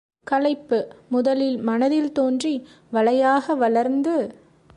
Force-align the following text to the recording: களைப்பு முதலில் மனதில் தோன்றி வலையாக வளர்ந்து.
களைப்பு 0.27 0.87
முதலில் 1.09 1.57
மனதில் 1.57 2.11
தோன்றி 2.11 2.65
வலையாக 2.93 3.55
வளர்ந்து. 3.55 4.15